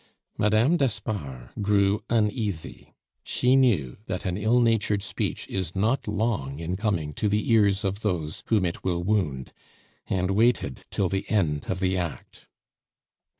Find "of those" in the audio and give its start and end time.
7.83-8.41